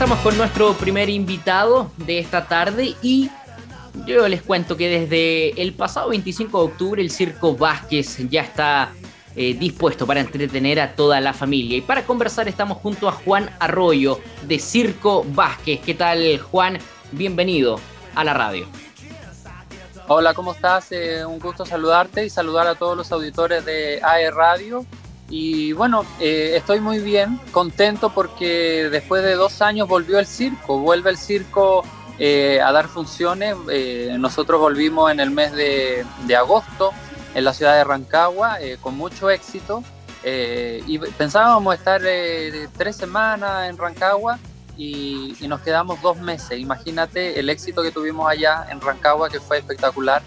estamos 0.00 0.20
con 0.20 0.38
nuestro 0.38 0.72
primer 0.72 1.10
invitado 1.10 1.90
de 1.98 2.20
esta 2.20 2.46
tarde 2.46 2.94
y 3.02 3.28
yo 4.06 4.26
les 4.28 4.40
cuento 4.40 4.74
que 4.74 4.88
desde 4.88 5.60
el 5.60 5.74
pasado 5.74 6.08
25 6.08 6.58
de 6.58 6.64
octubre 6.64 7.02
el 7.02 7.10
Circo 7.10 7.54
Vázquez 7.54 8.16
ya 8.30 8.40
está 8.40 8.92
eh, 9.36 9.52
dispuesto 9.52 10.06
para 10.06 10.20
entretener 10.20 10.80
a 10.80 10.94
toda 10.94 11.20
la 11.20 11.34
familia. 11.34 11.76
Y 11.76 11.80
para 11.82 12.06
conversar 12.06 12.48
estamos 12.48 12.78
junto 12.78 13.10
a 13.10 13.12
Juan 13.12 13.50
Arroyo 13.60 14.20
de 14.48 14.58
Circo 14.58 15.22
Vázquez. 15.34 15.80
¿Qué 15.84 15.92
tal 15.92 16.38
Juan? 16.38 16.78
Bienvenido 17.12 17.78
a 18.14 18.24
la 18.24 18.32
radio. 18.32 18.66
Hola, 20.08 20.32
¿cómo 20.32 20.52
estás? 20.52 20.92
Eh, 20.92 21.26
un 21.26 21.38
gusto 21.38 21.66
saludarte 21.66 22.24
y 22.24 22.30
saludar 22.30 22.66
a 22.68 22.74
todos 22.74 22.96
los 22.96 23.12
auditores 23.12 23.66
de 23.66 24.00
AE 24.02 24.30
Radio 24.30 24.86
y 25.30 25.72
bueno, 25.72 26.04
eh, 26.18 26.54
estoy 26.56 26.80
muy 26.80 26.98
bien, 26.98 27.40
contento 27.52 28.10
porque 28.10 28.88
después 28.90 29.22
de 29.22 29.34
dos 29.34 29.62
años 29.62 29.86
volvió 29.86 30.18
el 30.18 30.26
circo, 30.26 30.80
vuelve 30.80 31.10
el 31.10 31.16
circo 31.16 31.84
eh, 32.18 32.60
a 32.60 32.72
dar 32.72 32.88
funciones. 32.88 33.54
Eh, 33.70 34.16
nosotros 34.18 34.60
volvimos 34.60 35.10
en 35.12 35.20
el 35.20 35.30
mes 35.30 35.52
de, 35.52 36.04
agosto 36.36 36.90
en 37.36 37.44
la 37.44 37.54
ciudad 37.54 37.76
de 37.76 37.84
Rancagua 37.84 38.58
con 38.80 38.96
mucho 38.96 39.30
éxito 39.30 39.84
y 40.24 40.98
pensábamos 40.98 41.76
estar 41.76 42.02
tres 42.76 42.96
semanas 42.96 43.70
en 43.70 43.78
Rancagua 43.78 44.38
y, 44.76 45.36
y, 45.40 45.46
nos 45.46 45.60
quedamos 45.60 46.02
dos 46.02 46.18
meses. 46.18 46.58
Imagínate 46.58 47.38
el 47.38 47.48
éxito 47.50 47.82
que 47.82 47.92
tuvimos 47.92 48.28
allá 48.28 48.66
en 48.68 48.80
Rancagua 48.80 49.30
que 49.30 49.38
fue 49.38 49.58
espectacular. 49.58 50.22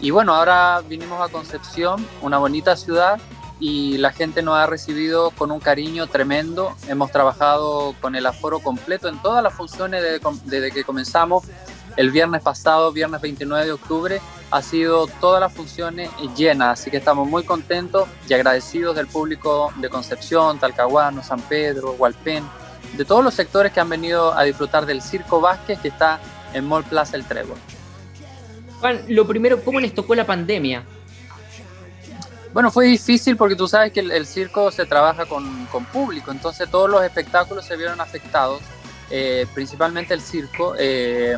Y 0.00 0.10
bueno, 0.10 0.34
ahora 0.34 0.82
vinimos 0.88 1.20
a 1.20 1.30
Concepción, 1.30 2.04
una 2.22 2.38
bonita 2.38 2.74
ciudad 2.76 3.20
y 3.60 3.98
la 3.98 4.12
gente 4.12 4.42
nos 4.42 4.56
ha 4.56 4.66
recibido 4.66 5.30
con 5.30 5.50
un 5.50 5.60
cariño 5.60 6.06
tremendo. 6.06 6.76
Hemos 6.86 7.10
trabajado 7.10 7.94
con 8.00 8.14
el 8.14 8.26
aforo 8.26 8.60
completo 8.60 9.08
en 9.08 9.20
todas 9.20 9.42
las 9.42 9.54
funciones 9.54 10.02
desde, 10.44 10.70
que 10.70 10.84
comenzamos. 10.84 11.44
El 11.96 12.12
viernes 12.12 12.42
pasado, 12.42 12.92
viernes 12.92 13.20
29 13.20 13.66
de 13.66 13.72
octubre, 13.72 14.20
ha 14.50 14.62
sido 14.62 15.08
todas 15.20 15.40
las 15.40 15.52
funciones 15.52 16.10
llenas, 16.36 16.80
así 16.80 16.90
que 16.90 16.98
estamos 16.98 17.28
muy 17.28 17.42
contentos 17.42 18.08
y 18.28 18.34
agradecidos 18.34 18.94
del 18.94 19.08
público 19.08 19.72
de 19.76 19.88
Concepción, 19.88 20.60
Talcahuano, 20.60 21.24
San 21.24 21.40
Pedro, 21.40 21.96
Hualpén, 21.98 22.44
de 22.96 23.04
todos 23.04 23.24
los 23.24 23.34
sectores 23.34 23.72
que 23.72 23.80
han 23.80 23.88
venido 23.88 24.32
a 24.32 24.44
disfrutar 24.44 24.86
del 24.86 25.02
Circo 25.02 25.40
Vázquez 25.40 25.80
que 25.80 25.88
está 25.88 26.20
en 26.54 26.66
Mall 26.66 26.84
Plaza 26.84 27.16
El 27.16 27.24
Trébol. 27.24 27.58
Juan, 28.80 29.00
lo 29.08 29.26
primero, 29.26 29.62
¿cómo 29.64 29.80
les 29.80 29.92
tocó 29.92 30.14
la 30.14 30.24
pandemia? 30.24 30.84
Bueno, 32.52 32.70
fue 32.70 32.86
difícil 32.86 33.36
porque 33.36 33.54
tú 33.54 33.68
sabes 33.68 33.92
que 33.92 34.00
el, 34.00 34.26
circo 34.26 34.70
se 34.70 34.86
trabaja 34.86 35.26
con, 35.26 35.66
con, 35.66 35.84
público, 35.84 36.30
entonces 36.30 36.70
todos 36.70 36.88
los 36.88 37.02
espectáculos 37.02 37.66
se 37.66 37.76
vieron 37.76 38.00
afectados, 38.00 38.62
eh, 39.10 39.46
principalmente 39.54 40.14
el 40.14 40.22
circo. 40.22 40.74
Eh, 40.78 41.36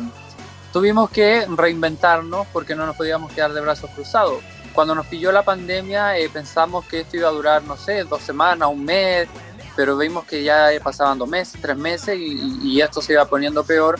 tuvimos 0.71 1.09
que 1.09 1.45
reinventarnos 1.49 2.47
porque 2.53 2.75
no 2.75 2.85
nos 2.85 2.95
podíamos 2.95 3.31
quedar 3.33 3.51
de 3.51 3.59
brazos 3.59 3.89
cruzados. 3.91 4.41
Cuando 4.73 4.95
nos 4.95 5.05
pilló 5.07 5.33
la 5.33 5.43
pandemia 5.43 6.17
eh, 6.17 6.29
pensamos 6.29 6.85
que 6.85 7.01
esto 7.01 7.17
iba 7.17 7.27
a 7.27 7.31
durar, 7.31 7.63
no 7.63 7.75
sé, 7.75 8.05
dos 8.05 8.21
semanas, 8.21 8.69
un 8.71 8.85
mes, 8.85 9.27
pero 9.75 9.97
vimos 9.97 10.23
que 10.23 10.43
ya 10.43 10.69
pasaban 10.81 11.17
dos 11.17 11.27
meses, 11.27 11.59
tres 11.61 11.75
meses 11.75 12.17
y, 12.17 12.79
esto 12.79 13.01
se 13.01 13.13
iba 13.13 13.25
poniendo 13.25 13.65
peor. 13.65 13.99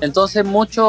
Entonces 0.00 0.44
mucha 0.44 0.82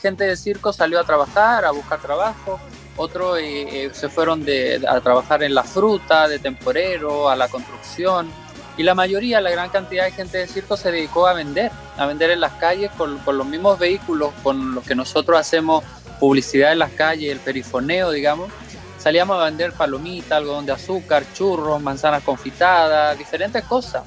gente 0.00 0.24
de 0.24 0.36
circo 0.36 0.72
salió 0.72 1.00
a 1.00 1.04
trabajar, 1.04 1.64
a 1.64 1.72
buscar 1.72 2.00
trabajo 2.00 2.60
otros 2.96 3.38
eh, 3.38 3.84
eh, 3.84 3.90
se 3.92 4.08
fueron 4.08 4.44
a 4.88 5.00
trabajar 5.00 5.42
en 5.42 5.54
la 5.54 5.64
fruta, 5.64 6.28
de 6.28 6.38
temporero, 6.38 7.28
a 7.28 7.36
la 7.36 7.48
construcción, 7.48 8.30
y 8.76 8.82
la 8.82 8.94
mayoría, 8.94 9.40
la 9.40 9.50
gran 9.50 9.68
cantidad 9.68 10.04
de 10.04 10.12
gente 10.12 10.38
de 10.38 10.46
circo 10.46 10.76
se 10.76 10.90
dedicó 10.90 11.26
a 11.26 11.34
vender, 11.34 11.70
a 11.96 12.06
vender 12.06 12.30
en 12.30 12.40
las 12.40 12.52
calles 12.52 12.90
con, 12.96 13.20
los 13.26 13.46
mismos 13.46 13.78
vehículos 13.78 14.32
con 14.42 14.74
los 14.74 14.84
que 14.84 14.94
nosotros 14.94 15.38
hacemos 15.38 15.84
publicidad 16.18 16.72
en 16.72 16.78
las 16.78 16.92
calles, 16.92 17.30
el 17.30 17.40
perifoneo, 17.40 18.10
digamos. 18.10 18.50
Salíamos 18.98 19.38
a 19.38 19.44
vender 19.44 19.72
palomitas, 19.72 20.32
algodón 20.32 20.64
de 20.64 20.72
azúcar, 20.72 21.24
churros, 21.34 21.82
manzanas 21.82 22.22
confitadas, 22.22 23.18
diferentes 23.18 23.62
cosas. 23.64 24.04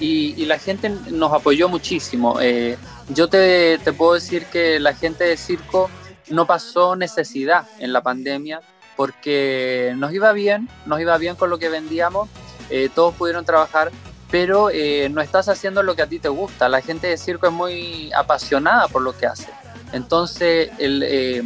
Y, 0.00 0.46
la 0.46 0.58
gente 0.58 0.90
nos 1.10 1.32
apoyó 1.32 1.68
muchísimo. 1.68 2.38
Eh, 2.40 2.78
yo 3.08 3.28
te, 3.28 3.78
te 3.78 3.92
puedo 3.92 4.14
decir 4.14 4.46
que 4.46 4.78
la 4.78 4.94
gente 4.94 5.24
de 5.24 5.36
circo 5.36 5.90
no 6.30 6.46
pasó 6.46 6.96
necesidad 6.96 7.66
en 7.78 7.92
la 7.92 8.02
pandemia 8.02 8.60
porque 8.96 9.94
nos 9.96 10.12
iba 10.12 10.32
bien, 10.32 10.68
nos 10.84 11.00
iba 11.00 11.16
bien 11.18 11.36
con 11.36 11.50
lo 11.50 11.58
que 11.58 11.68
vendíamos, 11.68 12.28
eh, 12.68 12.90
todos 12.92 13.14
pudieron 13.14 13.44
trabajar, 13.44 13.92
pero 14.30 14.70
eh, 14.70 15.08
no 15.08 15.20
estás 15.20 15.48
haciendo 15.48 15.82
lo 15.82 15.94
que 15.94 16.02
a 16.02 16.08
ti 16.08 16.18
te 16.18 16.28
gusta. 16.28 16.68
La 16.68 16.80
gente 16.80 17.06
de 17.06 17.16
circo 17.16 17.46
es 17.46 17.52
muy 17.52 18.10
apasionada 18.12 18.88
por 18.88 19.02
lo 19.02 19.16
que 19.16 19.26
hace. 19.26 19.48
Entonces, 19.92 20.70
eh, 20.78 21.42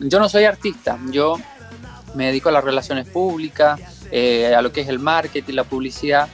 yo 0.00 0.18
no 0.18 0.28
soy 0.28 0.44
artista, 0.44 0.98
yo 1.10 1.36
me 2.14 2.26
dedico 2.26 2.48
a 2.48 2.52
las 2.52 2.64
relaciones 2.64 3.08
públicas, 3.08 3.80
a 4.12 4.60
lo 4.60 4.72
que 4.72 4.80
es 4.80 4.88
el 4.88 4.98
marketing, 4.98 5.54
la 5.54 5.64
publicidad, 5.64 6.28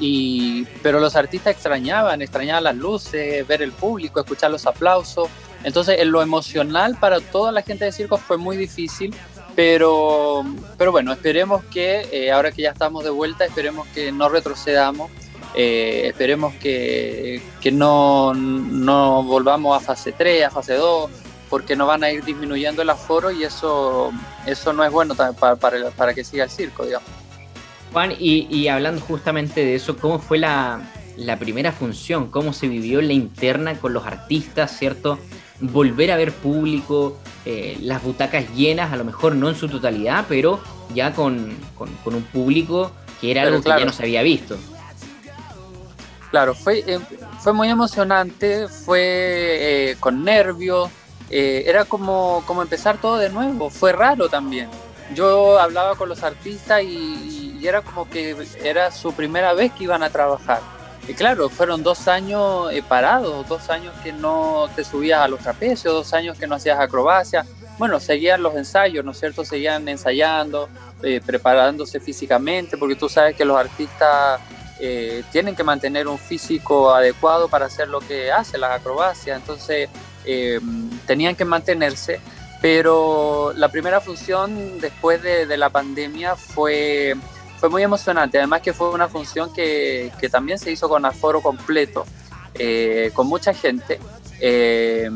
y, 0.00 0.64
pero 0.82 1.00
los 1.00 1.16
artistas 1.16 1.54
extrañaban, 1.54 2.22
extrañaban 2.22 2.64
las 2.64 2.76
luces, 2.76 3.46
ver 3.46 3.62
el 3.62 3.72
público, 3.72 4.20
escuchar 4.20 4.50
los 4.50 4.66
aplausos. 4.66 5.28
Entonces, 5.64 5.98
en 5.98 6.12
lo 6.12 6.22
emocional 6.22 6.96
para 6.98 7.20
toda 7.20 7.52
la 7.52 7.62
gente 7.62 7.84
de 7.84 7.92
circo 7.92 8.16
fue 8.16 8.36
muy 8.36 8.56
difícil, 8.56 9.14
pero, 9.54 10.44
pero 10.76 10.92
bueno, 10.92 11.12
esperemos 11.12 11.64
que 11.64 12.08
eh, 12.12 12.30
ahora 12.30 12.52
que 12.52 12.62
ya 12.62 12.70
estamos 12.70 13.02
de 13.02 13.10
vuelta, 13.10 13.44
esperemos 13.44 13.88
que 13.88 14.12
no 14.12 14.28
retrocedamos, 14.28 15.10
eh, 15.54 16.02
esperemos 16.06 16.54
que, 16.54 17.42
que 17.60 17.72
no, 17.72 18.34
no, 18.34 19.24
volvamos 19.24 19.76
a 19.76 19.84
fase 19.84 20.12
3, 20.12 20.44
a 20.44 20.50
fase 20.50 20.74
2, 20.74 21.10
porque 21.50 21.74
nos 21.74 21.88
van 21.88 22.04
a 22.04 22.10
ir 22.12 22.22
disminuyendo 22.24 22.82
el 22.82 22.90
aforo 22.90 23.30
y 23.30 23.42
eso, 23.42 24.12
eso 24.46 24.72
no 24.72 24.84
es 24.84 24.92
bueno 24.92 25.14
para, 25.14 25.32
para, 25.32 25.90
para 25.90 26.14
que 26.14 26.22
siga 26.22 26.44
el 26.44 26.50
circo, 26.50 26.84
digamos. 26.84 27.08
Juan, 27.92 28.12
y, 28.12 28.46
y 28.54 28.68
hablando 28.68 29.00
justamente 29.00 29.64
de 29.64 29.74
eso, 29.74 29.96
¿cómo 29.96 30.18
fue 30.18 30.38
la, 30.38 30.82
la 31.16 31.38
primera 31.38 31.72
función? 31.72 32.30
¿Cómo 32.30 32.52
se 32.52 32.68
vivió 32.68 33.02
la 33.02 33.12
interna 33.12 33.74
con 33.78 33.92
los 33.92 34.06
artistas, 34.06 34.76
cierto? 34.78 35.18
Volver 35.60 36.10
a 36.12 36.16
ver 36.16 36.32
público, 36.32 37.18
eh, 37.44 37.78
las 37.80 38.02
butacas 38.02 38.52
llenas, 38.54 38.92
a 38.92 38.96
lo 38.96 39.04
mejor 39.04 39.34
no 39.34 39.48
en 39.48 39.56
su 39.56 39.68
totalidad, 39.68 40.26
pero 40.28 40.60
ya 40.94 41.12
con, 41.12 41.56
un 42.04 42.22
público 42.32 42.92
que 43.20 43.30
era 43.30 43.42
algo 43.42 43.62
que 43.62 43.68
ya 43.68 43.84
no 43.84 43.92
se 43.92 44.04
había 44.04 44.22
visto. 44.22 44.56
Claro, 46.30 46.54
fue, 46.54 46.84
eh, 46.86 47.00
fue 47.40 47.52
muy 47.52 47.68
emocionante, 47.68 48.68
fue 48.68 49.00
eh, 49.00 49.96
con 49.98 50.24
nervios, 50.24 50.90
era 51.30 51.84
como, 51.84 52.42
como 52.46 52.62
empezar 52.62 52.98
todo 52.98 53.18
de 53.18 53.28
nuevo, 53.28 53.68
fue 53.68 53.92
raro 53.92 54.28
también. 54.28 54.70
Yo 55.14 55.58
hablaba 55.58 55.94
con 55.94 56.08
los 56.08 56.22
artistas 56.22 56.82
y 56.82 57.58
era 57.62 57.82
como 57.82 58.08
que 58.08 58.36
era 58.62 58.90
su 58.90 59.12
primera 59.12 59.52
vez 59.52 59.72
que 59.72 59.84
iban 59.84 60.02
a 60.02 60.10
trabajar 60.10 60.60
y 61.08 61.14
claro, 61.14 61.48
fueron 61.48 61.82
dos 61.82 62.06
años 62.06 62.70
eh, 62.70 62.82
parados, 62.86 63.48
dos 63.48 63.70
años 63.70 63.94
que 64.04 64.12
no 64.12 64.68
te 64.76 64.84
subías 64.84 65.22
a 65.22 65.28
los 65.28 65.40
trapecios, 65.40 65.94
dos 65.94 66.12
años 66.12 66.36
que 66.38 66.46
no 66.46 66.56
hacías 66.56 66.78
acrobacia. 66.78 67.46
Bueno, 67.78 67.98
seguían 67.98 68.42
los 68.42 68.54
ensayos, 68.54 69.02
¿no 69.02 69.12
es 69.12 69.18
cierto? 69.18 69.42
Seguían 69.42 69.88
ensayando, 69.88 70.68
eh, 71.02 71.22
preparándose 71.24 71.98
físicamente, 71.98 72.76
porque 72.76 72.94
tú 72.94 73.08
sabes 73.08 73.34
que 73.36 73.46
los 73.46 73.56
artistas 73.56 74.38
eh, 74.80 75.24
tienen 75.32 75.56
que 75.56 75.64
mantener 75.64 76.06
un 76.08 76.18
físico 76.18 76.92
adecuado 76.92 77.48
para 77.48 77.66
hacer 77.66 77.88
lo 77.88 78.00
que 78.00 78.30
hacen 78.30 78.60
las 78.60 78.72
acrobacias. 78.72 79.40
Entonces, 79.40 79.88
tenían 81.06 81.34
que 81.34 81.46
mantenerse. 81.46 82.20
Pero 82.60 83.54
la 83.56 83.70
primera 83.70 84.02
función 84.02 84.78
después 84.78 85.22
de, 85.22 85.46
de 85.46 85.56
la 85.56 85.70
pandemia 85.70 86.36
fue 86.36 87.16
fue 87.58 87.68
muy 87.68 87.82
emocionante. 87.82 88.38
Además 88.38 88.62
que 88.62 88.72
fue 88.72 88.90
una 88.90 89.08
función 89.08 89.52
que, 89.52 90.12
que 90.20 90.28
también 90.28 90.58
se 90.58 90.70
hizo 90.70 90.88
con 90.88 91.04
aforo 91.04 91.40
completo, 91.40 92.06
eh, 92.54 93.10
con 93.14 93.26
mucha 93.26 93.52
gente. 93.52 93.98
Eh, 94.40 95.10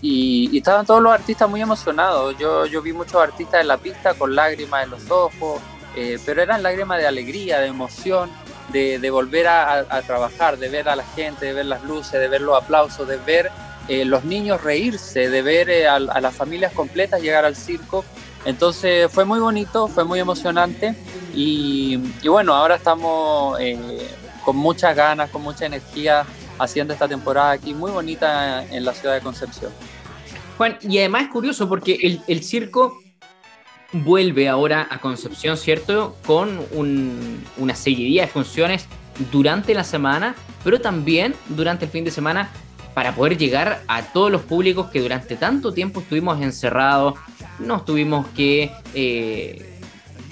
y, 0.00 0.56
estaban 0.56 0.86
todos 0.86 1.02
los 1.02 1.12
artistas 1.12 1.48
muy 1.48 1.60
emocionados. 1.60 2.36
Yo, 2.38 2.66
yo 2.66 2.82
vi 2.82 2.92
muchos 2.92 3.16
artistas 3.16 3.60
en 3.60 3.68
la 3.68 3.78
pista 3.78 4.14
con 4.14 4.34
lágrimas 4.34 4.84
en 4.84 4.90
los 4.90 5.10
ojos, 5.10 5.60
eh, 5.96 6.18
pero 6.24 6.42
eran 6.42 6.62
lágrimas 6.62 6.98
de 6.98 7.06
alegría, 7.06 7.60
de 7.60 7.68
emoción, 7.68 8.30
de, 8.72 9.10
volver 9.10 9.46
a, 9.46 10.02
trabajar, 10.02 10.58
de 10.58 10.68
ver 10.68 10.88
a 10.88 10.96
la 10.96 11.04
gente, 11.04 11.46
de 11.46 11.52
ver 11.52 11.66
las 11.66 11.84
luces, 11.84 12.12
de 12.12 12.28
ver 12.28 12.40
los 12.40 12.60
aplausos, 12.60 13.06
de 13.06 13.18
ver 13.18 13.50
los 13.88 14.24
niños 14.24 14.62
reírse, 14.64 15.28
de 15.28 15.42
ver 15.42 15.86
a 15.86 15.98
las 15.98 16.34
familias 16.34 16.72
completas 16.72 17.22
llegar 17.22 17.44
al 17.44 17.54
circo. 17.54 18.04
Entonces 18.44 19.10
fue 19.10 19.24
muy 19.24 19.40
bonito, 19.40 19.88
fue 19.88 20.04
muy 20.04 20.20
emocionante 20.20 20.94
y, 21.34 21.96
bueno, 22.26 22.54
ahora 22.54 22.76
estamos 22.76 23.58
eh, 23.60 23.78
con 24.44 24.56
muchas 24.56 24.94
ganas, 24.94 25.30
con 25.30 25.42
mucha 25.42 25.66
energía 25.66 26.24
haciendo 26.58 26.92
esta 26.92 27.08
temporada 27.08 27.52
aquí 27.52 27.74
muy 27.74 27.90
bonita 27.90 28.64
en 28.66 28.84
la 28.84 28.92
ciudad 28.92 29.14
de 29.14 29.20
Concepción. 29.20 29.72
Juan, 30.56 30.78
y 30.82 30.98
además 30.98 31.24
es 31.24 31.28
curioso 31.30 31.68
porque 31.68 32.20
el, 32.26 32.44
circo 32.44 33.00
vuelve 33.92 34.48
ahora 34.48 34.86
a 34.90 35.00
Concepción, 35.00 35.56
¿cierto? 35.56 36.16
Con 36.26 36.60
un, 36.72 37.42
una 37.56 37.74
seguidilla 37.74 38.22
de 38.22 38.28
funciones 38.28 38.86
durante 39.32 39.74
la 39.74 39.84
semana, 39.84 40.34
pero 40.62 40.80
también 40.80 41.34
durante 41.48 41.86
el 41.86 41.90
fin 41.90 42.04
de 42.04 42.10
semana 42.10 42.50
para 42.94 43.14
poder 43.14 43.36
llegar 43.36 43.82
a 43.88 44.02
todos 44.02 44.30
los 44.30 44.42
públicos 44.42 44.88
que 44.90 45.00
durante 45.00 45.34
tanto 45.34 45.72
tiempo 45.72 46.00
estuvimos 46.00 46.40
encerrados, 46.40 47.14
nos 47.58 47.84
tuvimos 47.84 48.26
que, 48.28 48.70
eh, 48.94 49.80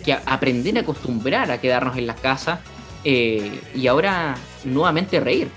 que 0.04 0.12
aprender 0.12 0.76
a 0.78 0.80
acostumbrar 0.80 1.50
a 1.50 1.60
quedarnos 1.60 1.96
en 1.96 2.06
la 2.06 2.14
casa 2.14 2.60
eh, 3.04 3.60
y 3.74 3.86
ahora 3.86 4.36
nuevamente 4.64 5.20
reír. 5.20 5.48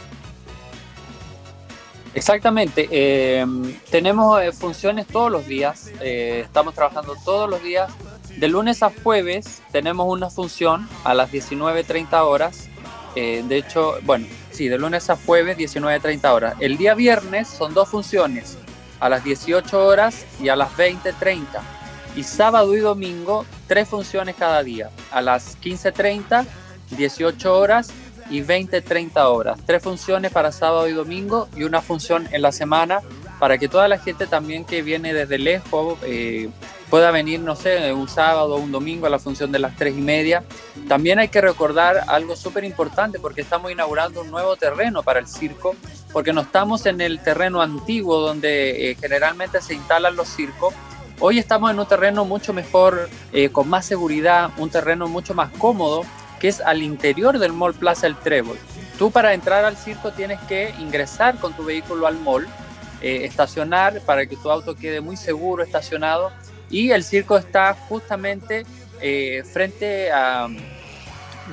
Exactamente, 2.13 2.87
eh, 2.91 3.45
tenemos 3.91 4.41
funciones 4.55 5.05
todos 5.05 5.29
los 5.29 5.45
días, 5.47 5.91
estamos 6.01 6.73
trabajando 6.73 7.15
todos 7.25 7.49
los 7.49 7.61
días, 7.61 7.91
de 8.37 8.47
lunes 8.47 8.83
a 8.83 8.91
jueves 9.03 9.61
tenemos 9.73 10.07
una 10.07 10.29
función 10.29 10.87
a 11.03 11.13
las 11.13 11.29
19.30 11.29 12.13
horas, 12.21 12.69
de 13.15 13.57
hecho, 13.57 13.95
bueno, 14.03 14.27
Sí, 14.55 14.69
de 14.69 14.77
lunes 14.77 15.09
a 15.09 15.17
jueves, 15.17 15.57
19.30 15.57 16.33
horas. 16.33 16.55
El 16.61 16.77
día 16.77 16.95
viernes 16.95 17.49
son 17.49 17.73
dos 17.73 17.89
funciones, 17.89 18.57
a 18.99 19.09
las 19.09 19.23
18 19.23 19.85
horas 19.85 20.25
y 20.39 20.49
a 20.49 20.55
las 20.55 20.71
20.30. 20.71 21.45
Y 22.15 22.23
sábado 22.23 22.75
y 22.75 22.79
domingo, 22.79 23.45
tres 23.67 23.89
funciones 23.89 24.35
cada 24.37 24.63
día, 24.63 24.89
a 25.11 25.21
las 25.21 25.59
15.30, 25.61 26.45
18 26.91 27.57
horas 27.57 27.91
y 28.29 28.41
20.30 28.41 29.11
horas. 29.25 29.59
Tres 29.65 29.83
funciones 29.83 30.31
para 30.31 30.51
sábado 30.51 30.87
y 30.87 30.93
domingo 30.93 31.49
y 31.55 31.63
una 31.63 31.81
función 31.81 32.27
en 32.31 32.41
la 32.41 32.51
semana 32.51 33.01
para 33.39 33.57
que 33.57 33.67
toda 33.67 33.87
la 33.87 33.97
gente 33.97 34.27
también 34.27 34.65
que 34.65 34.81
viene 34.81 35.13
desde 35.13 35.37
lejos 35.37 35.97
eh, 36.03 36.49
pueda 36.89 37.11
venir, 37.11 37.39
no 37.41 37.55
sé, 37.55 37.91
un 37.93 38.07
sábado 38.07 38.55
o 38.55 38.59
un 38.59 38.71
domingo 38.71 39.07
a 39.07 39.09
la 39.09 39.19
función 39.19 39.51
de 39.51 39.59
las 39.59 39.75
tres 39.75 39.97
y 39.97 40.01
media. 40.01 40.43
También 40.87 41.19
hay 41.19 41.27
que 41.27 41.41
recordar 41.41 42.03
algo 42.07 42.35
súper 42.35 42.63
importante 42.63 43.19
porque 43.19 43.41
estamos 43.41 43.71
inaugurando 43.71 44.21
un 44.21 44.31
nuevo 44.31 44.55
terreno 44.55 45.03
para 45.03 45.19
el 45.19 45.27
circo, 45.27 45.75
porque 46.15 46.31
no 46.31 46.39
estamos 46.39 46.85
en 46.85 47.01
el 47.01 47.19
terreno 47.19 47.61
antiguo 47.61 48.21
donde 48.21 48.89
eh, 48.89 48.95
generalmente 48.95 49.61
se 49.61 49.73
instalan 49.73 50.15
los 50.15 50.29
circos. 50.29 50.73
Hoy 51.19 51.39
estamos 51.39 51.69
en 51.69 51.77
un 51.77 51.85
terreno 51.85 52.23
mucho 52.23 52.53
mejor, 52.53 53.09
eh, 53.33 53.49
con 53.49 53.67
más 53.67 53.85
seguridad, 53.85 54.49
un 54.55 54.69
terreno 54.69 55.09
mucho 55.09 55.33
más 55.33 55.51
cómodo, 55.57 56.03
que 56.39 56.47
es 56.47 56.61
al 56.61 56.83
interior 56.83 57.37
del 57.37 57.51
Mall 57.51 57.73
Plaza 57.73 58.07
El 58.07 58.15
Trébol. 58.15 58.57
Tú 58.97 59.11
para 59.11 59.33
entrar 59.33 59.65
al 59.65 59.75
circo 59.75 60.13
tienes 60.13 60.39
que 60.47 60.73
ingresar 60.79 61.35
con 61.37 61.51
tu 61.51 61.65
vehículo 61.65 62.07
al 62.07 62.17
mall, 62.17 62.47
eh, 63.01 63.25
estacionar 63.25 63.99
para 64.05 64.25
que 64.25 64.37
tu 64.37 64.49
auto 64.49 64.73
quede 64.73 65.01
muy 65.01 65.17
seguro 65.17 65.63
estacionado 65.63 66.31
y 66.69 66.91
el 66.91 67.03
circo 67.03 67.35
está 67.35 67.73
justamente 67.89 68.65
eh, 69.01 69.43
frente 69.51 70.13
a 70.13 70.47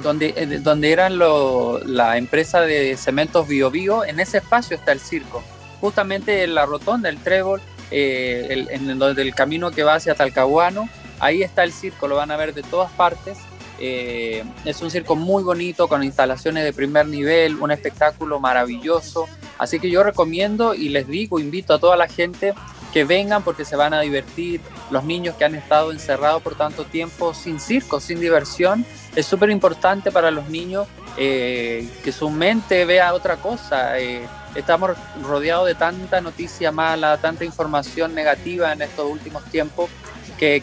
donde, 0.03 0.35
eh, 0.37 0.47
donde 0.61 0.93
eran 0.93 1.19
la 1.19 2.17
empresa 2.17 2.61
de 2.61 2.97
cementos 2.97 3.49
Bio 3.49 3.71
Bio, 3.71 4.05
en 4.05 4.21
ese 4.21 4.39
espacio 4.39 4.77
está 4.77 4.93
el 4.93 5.01
circo, 5.01 5.43
justamente 5.81 6.45
en 6.45 6.55
la 6.55 6.67
rotonda, 6.67 7.09
el 7.09 7.19
trébol, 7.19 7.61
eh, 7.91 8.67
en 8.71 8.91
el, 8.91 9.35
camino 9.35 9.71
que 9.71 9.83
va 9.83 9.95
hacia 9.95 10.15
Talcahuano, 10.15 10.89
ahí 11.21 11.43
está 11.43 11.65
el 11.65 11.73
circo, 11.73 12.09
lo 12.09 12.17
van 12.17 12.31
a 12.31 12.37
ver 12.37 12.55
de 12.55 12.63
todas 12.63 12.91
partes. 12.93 13.39
es 13.79 14.81
un 14.81 14.91
circo 14.91 15.17
muy 15.17 15.43
bonito, 15.43 15.89
con 15.89 16.05
instalaciones 16.05 16.65
de 16.65 16.73
primer 16.73 17.07
nivel, 17.07 17.57
un 17.57 17.73
espectáculo 17.73 18.39
maravilloso. 18.39 19.27
Así 19.59 19.81
que 19.81 19.91
yo 19.91 20.03
recomiendo 20.05 20.75
y 20.75 20.89
les 20.89 21.09
digo, 21.09 21.41
invito 21.41 21.75
a 21.75 21.79
toda 21.79 21.97
la 21.97 22.09
gente 22.09 22.55
que 22.93 23.05
vengan 23.05 23.43
porque 23.43 23.65
se 23.65 23.75
van 23.75 23.95
a 23.95 24.01
divertir. 24.01 24.61
Los 24.93 25.05
niños 25.05 25.35
que 25.37 25.47
han 25.47 25.55
estado 25.55 25.91
encerrados 25.91 26.43
por 26.43 26.55
tanto 26.55 26.85
tiempo 26.85 27.33
sin 27.33 27.59
circo, 27.59 27.99
sin 27.99 28.21
diversión, 28.21 28.85
es 29.17 29.25
súper 29.25 29.49
importante 29.49 30.13
para 30.13 30.31
los 30.31 30.51
niños 30.51 30.87
eh, 31.17 31.89
que 32.05 32.13
su 32.13 32.29
mente 32.29 32.85
vea 32.85 33.15
otra 33.15 33.37
cosa. 33.37 33.99
Eh, 33.99 34.29
estamos 34.55 34.91
rodeados 35.23 35.67
de 35.67 35.75
tanta 35.75 36.21
noticia 36.21 36.71
mala, 36.73 37.17
tanta 37.17 37.45
información 37.45 38.15
negativa 38.15 38.71
en 38.73 38.83
estos 38.83 39.11
últimos 39.11 39.43
tiempos 39.47 39.89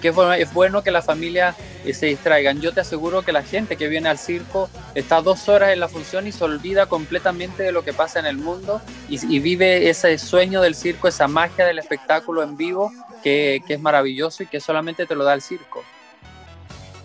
que, 0.01 0.09
es, 0.37 0.53
bueno, 0.53 0.83
que 0.83 0.91
la 0.91 1.01
familia 1.01 1.55
eh, 1.85 1.93
se 1.93 2.07
distraigan. 2.07 2.59
Yo 2.59 2.73
te 2.73 2.81
aseguro 2.81 3.21
que 3.21 3.31
la 3.31 3.43
gente 3.43 3.77
que 3.77 3.87
viene 3.87 4.09
al 4.09 4.17
circo 4.17 4.69
está 4.93 5.21
dos 5.21 5.47
horas 5.47 5.71
en 5.71 5.79
la 5.79 5.87
función 5.87 6.27
y 6.27 6.33
se 6.33 6.43
olvida 6.43 6.87
completamente 6.87 7.63
de 7.63 7.71
lo 7.71 7.85
que 7.85 7.93
pasa 7.93 8.19
en 8.19 8.25
el 8.25 8.37
mundo 8.37 8.81
y, 9.07 9.39
vive 9.39 9.89
ese 9.89 10.17
sueño 10.17 10.61
del 10.61 10.75
circo, 10.75 11.07
esa 11.07 11.29
magia 11.29 11.65
del 11.65 11.79
espectáculo 11.79 12.43
en 12.43 12.57
vivo 12.57 12.91
que, 13.23 13.63
que 13.65 13.75
es 13.75 13.79
maravilloso 13.79 14.43
y 14.43 14.47
que 14.47 14.59
solamente 14.59 15.05
te 15.05 15.15
lo 15.15 15.23
da 15.23 15.33
el 15.33 15.41
circo. 15.41 15.81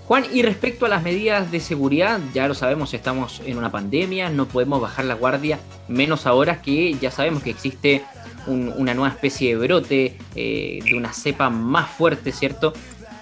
Juan, 0.06 0.24
y 0.32 0.42
respecto 0.42 0.84
a 0.84 0.88
las 0.88 1.02
medidas 1.02 1.52
de 1.52 1.60
seguridad, 1.60 2.18
ya 2.34 2.48
lo 2.48 2.54
sabemos, 2.54 2.92
estamos 2.92 3.40
en 3.46 3.56
una 3.56 3.70
pandemia, 3.70 4.30
no 4.30 4.46
podemos 4.46 4.80
bajar 4.80 5.04
la 5.04 5.14
guardia, 5.14 5.60
menos 5.88 6.26
ahora 6.26 6.60
que 6.60 6.92
ya 6.94 7.10
sabemos 7.10 7.42
que 7.42 7.50
existe 7.50 8.04
una 8.46 8.94
nueva 8.94 9.08
especie 9.08 9.56
de 9.56 9.66
brote, 9.66 10.16
eh, 10.34 10.80
de 10.84 10.94
una 10.94 11.12
cepa 11.12 11.50
más 11.50 11.90
fuerte, 11.90 12.32
¿cierto? 12.32 12.72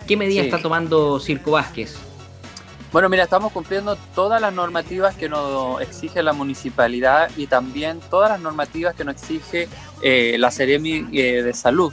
¿Qué 0.06 0.16
medida 0.16 0.42
está 0.42 0.58
tomando 0.58 1.20
Circo 1.20 1.52
Vázquez? 1.52 1.96
Bueno, 2.92 3.08
mira, 3.08 3.22
estamos 3.24 3.52
cumpliendo 3.52 3.96
todas 4.14 4.40
las 4.40 4.52
normativas 4.52 5.16
que 5.16 5.28
nos 5.28 5.80
exige 5.80 6.22
la 6.22 6.32
municipalidad 6.32 7.30
y 7.36 7.46
también 7.46 8.00
todas 8.10 8.30
las 8.30 8.40
normativas 8.40 8.94
que 8.94 9.04
nos 9.04 9.14
exige 9.14 9.68
eh, 10.02 10.36
la 10.38 10.50
Seremi 10.50 11.06
eh, 11.12 11.42
de 11.42 11.52
Salud. 11.54 11.92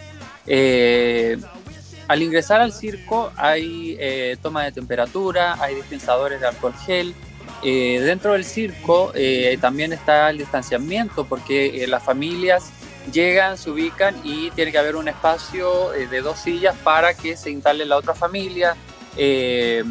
al 2.08 2.24
ingresar 2.24 2.60
al 2.60 2.74
circo 2.74 3.32
hay 3.38 3.98
toma 4.42 4.64
de 4.64 4.72
temperatura, 4.72 5.56
hay 5.62 5.76
dispensadores 5.76 6.42
de 6.42 6.48
alcohol 6.48 6.74
gel. 6.86 7.14
dentro 7.62 8.34
del 8.34 8.44
circo 8.44 9.14
también 9.62 9.94
está 9.94 10.30
el 10.32 10.40
distanciamiento 10.40 11.26
porque 11.26 11.86
las 11.88 12.04
familias 12.04 12.72
llegan, 13.12 13.58
se 13.58 13.70
ubican 13.70 14.16
y 14.24 14.52
tiene 14.52 14.72
que 14.72 14.78
haber 14.78 14.96
un 14.96 15.08
espacio 15.08 15.94
eh, 15.94 16.08
de 16.08 16.22
dos 16.22 16.40
sillas 16.40 16.76
para 16.84 17.14
que 17.14 17.38
se 17.38 17.52
instale 17.52 17.86
la 17.86 17.98
otra 17.98 18.14
familia. 18.14 18.76
Eh, 19.18 19.84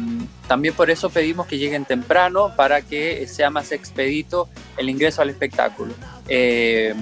también 0.47 0.73
por 0.73 0.89
eso 0.89 1.09
pedimos 1.09 1.45
que 1.45 1.57
lleguen 1.57 1.85
temprano 1.85 2.55
para 2.55 2.81
que 2.81 3.27
sea 3.27 3.49
más 3.49 3.71
expedito 3.71 4.49
el 4.77 4.89
ingreso 4.89 5.21
al 5.21 5.29
espectáculo. 5.29 5.93
Eh, 6.27 6.93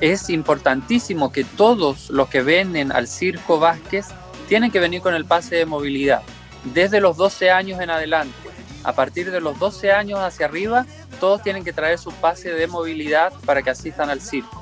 es 0.00 0.30
importantísimo 0.30 1.30
que 1.30 1.44
todos 1.44 2.10
los 2.10 2.28
que 2.28 2.42
venden 2.42 2.90
al 2.90 3.06
Circo 3.06 3.60
Vázquez 3.60 4.06
tienen 4.48 4.70
que 4.70 4.80
venir 4.80 5.02
con 5.02 5.14
el 5.14 5.26
pase 5.26 5.56
de 5.56 5.66
movilidad, 5.66 6.22
desde 6.64 7.00
los 7.00 7.16
12 7.16 7.50
años 7.50 7.80
en 7.80 7.90
adelante. 7.90 8.34
A 8.82 8.94
partir 8.94 9.30
de 9.30 9.40
los 9.40 9.58
12 9.58 9.92
años 9.92 10.18
hacia 10.18 10.46
arriba, 10.46 10.86
todos 11.20 11.42
tienen 11.42 11.64
que 11.64 11.72
traer 11.72 11.98
su 11.98 12.12
pase 12.12 12.50
de 12.50 12.66
movilidad 12.66 13.32
para 13.44 13.62
que 13.62 13.70
asistan 13.70 14.08
al 14.08 14.22
circo. 14.22 14.59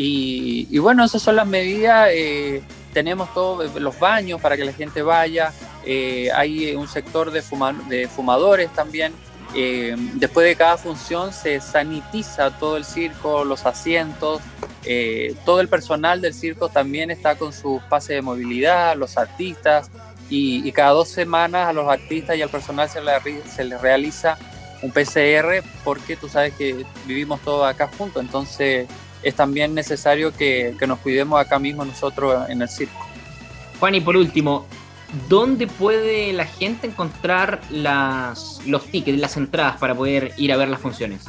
Y, 0.00 0.78
bueno, 0.78 1.04
esas 1.04 1.20
son 1.20 1.34
las 1.36 1.46
medidas. 1.46 2.08
Eh, 2.12 2.62
tenemos 2.92 3.34
todos 3.34 3.74
los 3.80 3.98
baños 3.98 4.40
para 4.40 4.56
que 4.56 4.64
la 4.64 4.72
gente 4.72 5.02
vaya. 5.02 5.52
Eh, 5.84 6.30
hay 6.34 6.74
un 6.76 6.86
sector 6.86 7.32
de, 7.32 7.42
de 7.88 8.08
fumadores 8.08 8.72
también. 8.72 9.12
Eh, 9.54 9.96
después 10.14 10.46
de 10.46 10.54
cada 10.54 10.76
función 10.76 11.32
se 11.32 11.60
sanitiza 11.60 12.50
todo 12.58 12.76
el 12.76 12.84
circo, 12.84 13.44
los 13.44 13.66
asientos. 13.66 14.40
todo 15.44 15.60
el 15.60 15.68
personal 15.68 16.20
del 16.20 16.32
circo 16.32 16.68
también 16.68 17.10
está 17.10 17.36
con 17.36 17.52
su 17.52 17.82
pase 17.88 18.14
de 18.14 18.22
movilidad, 18.22 18.96
los 18.96 19.18
artistas. 19.18 19.90
Y, 20.30 20.70
cada 20.72 20.90
dos 20.90 21.08
semanas 21.08 21.68
a 21.68 21.72
los 21.72 21.88
artistas 21.88 22.36
y 22.36 22.42
al 22.42 22.50
personal 22.50 22.88
se 22.88 23.64
les 23.64 23.80
realiza 23.80 24.38
un 24.80 24.92
PCR 24.92 25.64
porque 25.82 26.16
tú 26.16 26.28
sabes 26.28 26.54
que 26.54 26.84
vivimos 27.04 27.40
todos 27.40 27.66
acá 27.66 27.90
juntos. 27.98 28.22
Entonces 28.22 28.86
es 29.22 29.34
también 29.34 29.74
necesario 29.74 30.32
que, 30.32 30.76
nos 30.86 30.98
cuidemos 31.00 31.40
acá 31.40 31.58
mismo 31.58 31.84
nosotros 31.84 32.48
en 32.48 32.62
el 32.62 32.68
circo. 32.68 33.06
Juan, 33.80 33.94
y 33.94 34.00
por 34.00 34.16
último, 34.16 34.66
¿dónde 35.28 35.66
puede 35.66 36.32
la 36.32 36.46
gente 36.46 36.86
encontrar 36.86 37.60
las, 37.70 38.60
los 38.66 38.86
tickets, 38.86 39.18
las 39.18 39.36
entradas 39.36 39.76
para 39.76 39.94
poder 39.94 40.32
ir 40.36 40.52
a 40.52 40.56
ver 40.56 40.68
las 40.68 40.80
funciones? 40.80 41.24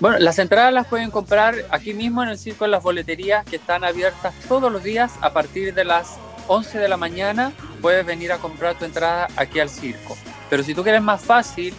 Bueno, 0.00 0.18
las 0.18 0.38
entradas 0.38 0.72
las 0.72 0.86
pueden 0.86 1.10
comprar 1.10 1.54
aquí 1.70 1.94
mismo 1.94 2.22
en 2.22 2.28
el 2.28 2.38
circo 2.38 2.64
en 2.66 2.70
las 2.70 2.82
boleterías 2.82 3.46
que 3.46 3.56
están 3.56 3.82
abiertas 3.82 4.34
todos 4.46 4.70
los 4.70 4.82
días 4.82 5.14
a 5.22 5.32
partir 5.32 5.72
de 5.72 5.84
las 5.84 6.16
11 6.48 6.78
de 6.78 6.88
la 6.88 6.96
mañana. 6.96 7.52
Puedes 7.80 8.04
venir 8.04 8.32
a 8.32 8.38
comprar 8.38 8.78
tu 8.78 8.84
entrada 8.84 9.28
aquí 9.36 9.58
al 9.58 9.70
circo. 9.70 10.16
Pero 10.50 10.62
si 10.62 10.74
tú 10.74 10.82
quieres 10.82 11.02
más 11.02 11.22
fácil, 11.22 11.74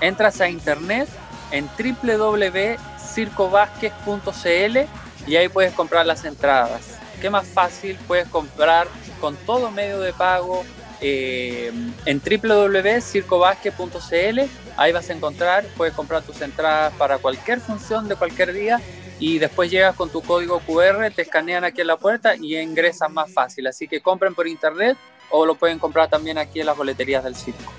entras 0.00 0.40
a 0.40 0.48
internet 0.48 1.08
en 1.52 1.66
www 1.66 2.91
circovásquez.cl 3.14 4.78
y 5.26 5.36
ahí 5.36 5.48
puedes 5.48 5.72
comprar 5.72 6.04
las 6.06 6.24
entradas. 6.24 6.98
¿Qué 7.20 7.28
más 7.30 7.46
fácil? 7.46 7.96
Puedes 8.06 8.28
comprar 8.28 8.86
con 9.20 9.36
todo 9.36 9.70
medio 9.70 10.00
de 10.00 10.12
pago 10.12 10.64
eh, 11.00 11.72
en 12.04 12.20
www.circovásquez.cl. 12.20 14.40
Ahí 14.76 14.92
vas 14.92 15.08
a 15.10 15.12
encontrar, 15.12 15.64
puedes 15.76 15.94
comprar 15.94 16.22
tus 16.22 16.40
entradas 16.40 16.92
para 16.94 17.18
cualquier 17.18 17.60
función 17.60 18.08
de 18.08 18.16
cualquier 18.16 18.52
día 18.52 18.80
y 19.18 19.38
después 19.38 19.70
llegas 19.70 19.94
con 19.94 20.10
tu 20.10 20.22
código 20.22 20.60
QR, 20.60 21.10
te 21.14 21.20
escanean 21.22 21.64
aquí 21.64 21.82
en 21.82 21.86
la 21.86 21.96
puerta 21.96 22.34
y 22.34 22.56
ingresas 22.56 23.10
más 23.10 23.32
fácil. 23.32 23.68
Así 23.68 23.86
que 23.86 24.00
compren 24.00 24.34
por 24.34 24.48
internet 24.48 24.96
o 25.30 25.46
lo 25.46 25.54
pueden 25.54 25.78
comprar 25.78 26.08
también 26.08 26.38
aquí 26.38 26.58
en 26.60 26.66
las 26.66 26.76
boleterías 26.76 27.22
del 27.22 27.36
circo. 27.36 27.72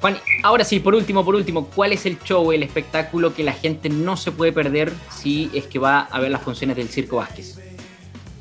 Juan, 0.00 0.16
ahora 0.44 0.64
sí, 0.64 0.78
por 0.78 0.94
último, 0.94 1.24
por 1.24 1.34
último, 1.34 1.66
¿cuál 1.66 1.92
es 1.92 2.06
el 2.06 2.20
show, 2.20 2.52
el 2.52 2.62
espectáculo 2.62 3.34
que 3.34 3.42
la 3.42 3.52
gente 3.52 3.88
no 3.88 4.16
se 4.16 4.30
puede 4.30 4.52
perder 4.52 4.92
si 5.10 5.50
es 5.54 5.66
que 5.66 5.80
va 5.80 6.00
a 6.02 6.20
ver 6.20 6.30
las 6.30 6.42
funciones 6.42 6.76
del 6.76 6.88
Circo 6.88 7.16
Vázquez? 7.16 7.58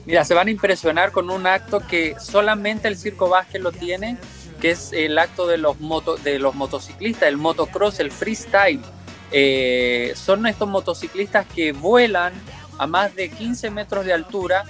Mira, 0.05 0.23
se 0.23 0.35
van 0.35 0.47
a 0.47 0.51
impresionar 0.51 1.11
con 1.11 1.31
un 1.31 1.47
acto 1.47 1.81
que 1.85 2.15
solamente 2.19 2.87
el 2.87 2.95
Circo 2.95 3.27
Vázquez 3.27 3.61
lo 3.61 3.71
tiene, 3.71 4.17
que 4.61 4.71
es 4.71 4.93
el 4.93 5.17
acto 5.17 5.47
de 5.47 5.57
los, 5.57 5.79
moto, 5.79 6.15
de 6.17 6.37
los 6.37 6.53
motociclistas, 6.53 7.27
el 7.27 7.37
motocross, 7.37 7.99
el 7.99 8.11
freestyle. 8.11 8.81
Eh, 9.31 10.13
son 10.15 10.45
estos 10.45 10.69
motociclistas 10.69 11.47
que 11.47 11.71
vuelan 11.71 12.33
a 12.77 12.85
más 12.85 13.15
de 13.15 13.29
15 13.29 13.71
metros 13.71 14.05
de 14.05 14.13
altura 14.13 14.63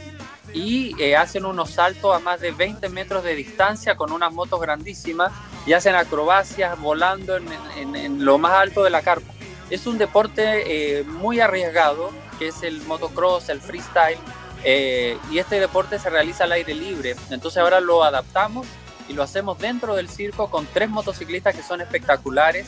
y 0.53 0.95
eh, 1.01 1.17
hacen 1.17 1.45
unos 1.45 1.71
saltos 1.71 2.15
a 2.15 2.19
más 2.19 2.39
de 2.39 2.51
20 2.51 2.87
metros 2.89 3.23
de 3.23 3.35
distancia 3.35 3.95
con 3.97 4.13
unas 4.13 4.31
motos 4.31 4.59
grandísimas 4.61 5.33
y 5.67 5.73
hacen 5.73 5.95
acrobacias 5.95 6.79
volando 6.79 7.35
en, 7.35 8.25
lo 8.25 8.37
más 8.37 8.53
alto 8.53 8.83
de 8.83 8.89
la 8.89 9.01
carpa. 9.01 9.33
Es 9.69 9.85
un 9.85 9.97
deporte 9.97 10.99
eh, 10.99 11.03
muy 11.03 11.41
arriesgado, 11.41 12.09
que 12.39 12.47
es 12.47 12.63
el 12.63 12.81
motocross, 12.83 13.49
el 13.49 13.59
freestyle, 13.59 14.17
eh, 14.63 15.17
y 15.29 15.39
este 15.39 15.59
deporte 15.59 15.99
se 15.99 16.09
realiza 16.09 16.45
al 16.45 16.53
aire 16.53 16.73
libre. 16.73 17.17
Entonces 17.29 17.61
ahora 17.61 17.81
lo 17.81 18.05
adaptamos 18.05 18.65
y 19.09 19.13
lo 19.13 19.23
hacemos 19.23 19.59
dentro 19.59 19.93
del 19.93 20.07
circo 20.07 20.49
con 20.49 20.65
tres 20.67 20.89
motociclistas 20.89 21.53
que 21.53 21.61
son 21.61 21.81
espectaculares. 21.81 22.65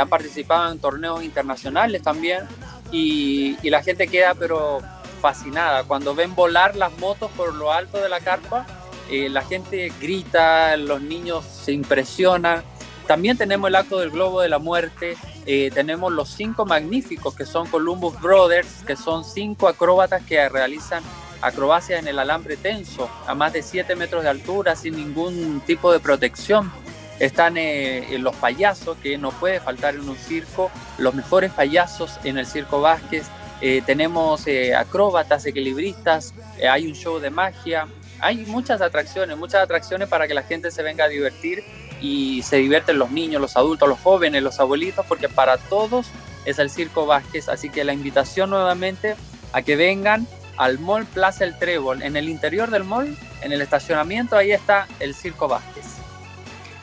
han 0.00 0.08
participado 0.08 0.70
en 0.70 0.78
torneos 0.78 1.24
internacionales 1.24 2.02
también 2.02 2.46
y, 2.92 3.56
y 3.62 3.70
la 3.70 3.82
gente 3.82 4.06
queda 4.06 4.34
pero 4.34 4.80
fascinada. 5.20 5.82
Cuando 5.82 6.14
ven 6.14 6.36
volar 6.36 6.76
las 6.76 6.96
motos 6.98 7.32
por 7.32 7.52
lo 7.52 7.72
alto 7.72 7.98
de 7.98 8.08
la 8.08 8.20
carpa, 8.20 8.64
eh, 9.10 9.28
la 9.28 9.42
gente 9.42 9.92
grita, 10.00 10.76
los 10.76 11.00
niños 11.00 11.44
se 11.44 11.72
impresionan. 11.72 12.62
También 13.06 13.38
tenemos 13.38 13.68
el 13.68 13.76
acto 13.76 13.98
del 13.98 14.10
globo 14.10 14.42
de 14.42 14.50
la 14.50 14.58
muerte, 14.58 15.16
eh, 15.46 15.70
tenemos 15.72 16.12
los 16.12 16.28
cinco 16.28 16.66
magníficos 16.66 17.34
que 17.34 17.46
son 17.46 17.66
Columbus 17.68 18.20
Brothers, 18.20 18.84
que 18.86 18.96
son 18.96 19.24
cinco 19.24 19.66
acróbatas 19.66 20.22
que 20.26 20.46
realizan 20.46 21.02
acrobacias 21.40 22.00
en 22.00 22.08
el 22.08 22.18
alambre 22.18 22.58
tenso 22.58 23.08
a 23.26 23.34
más 23.34 23.54
de 23.54 23.62
7 23.62 23.96
metros 23.96 24.24
de 24.24 24.28
altura 24.28 24.76
sin 24.76 24.96
ningún 24.96 25.62
tipo 25.64 25.90
de 25.90 26.00
protección. 26.00 26.70
Están 27.18 27.56
eh, 27.56 28.14
los 28.20 28.36
payasos, 28.36 28.98
que 28.98 29.16
no 29.16 29.30
puede 29.30 29.58
faltar 29.58 29.94
en 29.94 30.06
un 30.06 30.16
circo, 30.16 30.70
los 30.98 31.14
mejores 31.14 31.50
payasos 31.52 32.18
en 32.24 32.36
el 32.36 32.46
Circo 32.46 32.82
Vázquez, 32.82 33.26
eh, 33.62 33.82
tenemos 33.86 34.44
acróbatas, 34.76 35.46
equilibristas, 35.46 36.34
hay 36.70 36.86
un 36.86 36.94
show 36.94 37.18
de 37.18 37.30
magia, 37.30 37.88
hay 38.20 38.38
muchas 38.46 38.80
atracciones, 38.80 39.36
muchas 39.36 39.62
atracciones 39.62 40.08
para 40.08 40.26
que 40.26 40.34
la 40.34 40.42
gente 40.42 40.70
se 40.70 40.82
venga 40.82 41.04
a 41.04 41.08
divertir 41.08 41.64
y 42.00 42.42
se 42.42 42.56
divierten 42.56 42.98
los 42.98 43.10
niños, 43.10 43.40
los 43.40 43.56
adultos, 43.56 43.88
los 43.88 43.98
jóvenes, 44.00 44.42
los 44.42 44.60
abuelitos, 44.60 45.04
porque 45.06 45.28
para 45.28 45.56
todos 45.56 46.06
es 46.44 46.58
el 46.58 46.70
Circo 46.70 47.06
Vázquez. 47.06 47.48
Así 47.48 47.70
que 47.70 47.84
la 47.84 47.92
invitación 47.92 48.50
nuevamente 48.50 49.16
a 49.52 49.62
que 49.62 49.76
vengan 49.76 50.26
al 50.56 50.78
Mall 50.78 51.06
Plaza 51.06 51.44
El 51.44 51.58
Trébol. 51.58 52.02
En 52.02 52.16
el 52.16 52.28
interior 52.28 52.70
del 52.70 52.84
mall, 52.84 53.16
en 53.42 53.52
el 53.52 53.62
estacionamiento, 53.62 54.36
ahí 54.36 54.52
está 54.52 54.86
el 55.00 55.14
Circo 55.14 55.48
Vázquez. 55.48 55.86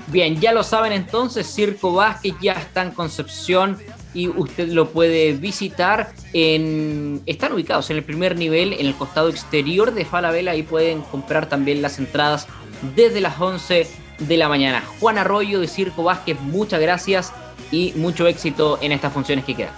Bien, 0.08 0.40
ya 0.40 0.54
lo 0.54 0.64
saben 0.64 0.94
entonces, 0.94 1.48
Circo 1.48 1.94
Vázquez 1.94 2.36
ya 2.42 2.54
está 2.54 2.84
en 2.84 2.92
Concepción 2.92 3.78
y 4.16 4.30
usted 4.30 4.70
lo 4.70 4.90
puede 4.90 5.34
visitar. 5.34 6.12
En, 6.34 7.22
están 7.28 7.54
ubicados 7.54 7.90
en 7.92 7.98
el 7.98 8.04
primer 8.04 8.36
nivel, 8.36 8.74
en 8.74 8.88
el 8.88 8.96
costado 8.96 9.30
exterior 9.30 9.94
de 9.94 10.06
Falabella. 10.06 10.52
Ahí 10.52 10.64
pueden 10.64 11.02
comprar 11.02 11.48
también 11.48 11.84
las 11.84 12.00
entradas 12.00 12.48
desde 12.96 13.22
las 13.22 13.40
11 13.40 13.88
de 14.18 14.38
la 14.38 14.50
mañana. 14.50 14.84
Juan 15.00 15.18
Arroyo 15.18 15.60
de 15.60 15.68
Circo 15.68 16.04
Vázquez, 16.04 16.40
muchas 16.40 16.80
gracias 16.80 17.34
y 17.72 17.94
mucho 17.96 18.26
éxito 18.28 18.80
en 18.82 18.92
estas 18.92 19.14
funciones 19.14 19.46
que 19.46 19.56
quedan. 19.56 19.74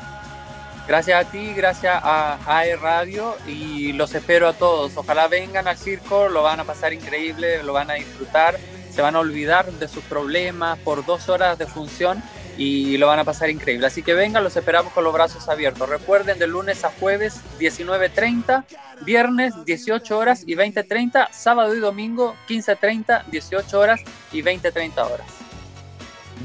Gracias 0.88 1.26
a 1.26 1.30
ti, 1.30 1.54
gracias 1.54 2.00
a 2.02 2.40
AE 2.46 2.78
Radio 2.78 3.36
y 3.46 3.92
los 3.92 4.16
espero 4.16 4.48
a 4.48 4.54
todos. 4.54 4.96
Ojalá 4.96 5.28
vengan 5.28 5.68
al 5.68 5.78
circo, 5.78 6.30
lo 6.30 6.44
van 6.44 6.62
a 6.62 6.64
pasar 6.64 6.94
increíble, 6.94 7.62
lo 7.64 7.74
van 7.74 7.92
a 7.92 7.96
disfrutar, 7.96 8.58
se 8.98 9.04
van 9.04 9.16
a 9.16 9.20
olvidar 9.20 9.72
de 9.74 9.88
sus 9.88 10.04
problemas 10.06 10.80
por 10.80 11.06
dos 11.06 11.30
horas 11.30 11.60
de 11.60 11.68
función 11.68 12.24
y 12.58 12.98
lo 12.98 13.06
van 13.06 13.20
a 13.20 13.24
pasar 13.24 13.52
increíble. 13.52 13.86
Así 13.86 14.02
que 14.02 14.16
vengan, 14.16 14.44
los 14.44 14.58
esperamos 14.58 14.92
con 14.92 15.04
los 15.04 15.14
brazos 15.14 15.48
abiertos. 15.50 15.88
Recuerden, 15.88 16.40
de 16.40 16.48
lunes 16.48 16.84
a 16.84 16.90
jueves 16.90 17.40
19.30, 17.60 18.64
viernes 19.02 19.54
18 19.66 20.18
horas 20.18 20.44
y 20.48 20.56
20.30, 20.56 21.28
sábado 21.32 21.76
y 21.76 21.80
domingo 21.80 22.36
15.30, 22.50 23.26
18 23.26 23.80
horas 23.80 24.02
y 24.32 24.42
20.30 24.42 24.98
horas. 24.98 25.28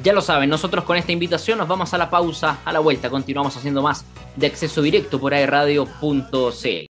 Ya 0.02 0.12
lo 0.12 0.20
saben, 0.20 0.50
nosotros 0.50 0.84
con 0.84 0.98
esta 0.98 1.12
invitación 1.12 1.56
nos 1.56 1.68
vamos 1.68 1.94
a 1.94 1.96
la 1.96 2.10
pausa, 2.10 2.58
a 2.66 2.72
la 2.74 2.80
vuelta, 2.80 3.08
continuamos 3.08 3.56
haciendo 3.56 3.80
más 3.80 4.04
de 4.36 4.46
acceso 4.46 4.82
directo 4.82 5.18
por 5.18 5.32
airradio.cl. 5.32 6.91